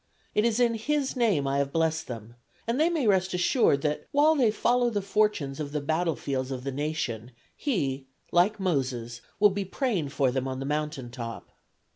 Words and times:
It 0.33 0.45
is 0.45 0.59
in 0.59 0.73
his 0.73 1.15
name 1.15 1.45
I 1.45 1.59
have 1.59 1.71
blessed 1.71 2.07
them, 2.07 2.33
and 2.65 2.79
they 2.79 2.89
may 2.89 3.05
rest 3.05 3.35
assured 3.35 3.83
that 3.83 4.07
while 4.11 4.33
they 4.33 4.49
follow 4.49 4.89
the 4.89 4.99
fortunes 4.99 5.59
of 5.59 5.73
the 5.73 5.79
battlefields 5.79 6.49
of 6.49 6.63
the 6.63 6.71
nation, 6.71 7.33
he, 7.55 8.07
like 8.31 8.59
Moses, 8.59 9.21
will 9.39 9.51
be 9.51 9.63
praying 9.63 10.09
for 10.09 10.31
them 10.31 10.47
on 10.47 10.59
the 10.59 10.65
mountain 10.65 11.11
top. 11.11 11.51